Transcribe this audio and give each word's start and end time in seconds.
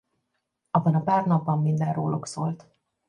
Abban 0.71 0.93
a 0.95 1.03
pár 1.03 1.25
napban 1.25 1.61
minden 1.61 1.93
róluk 1.93 2.27
szólt. 2.27 2.67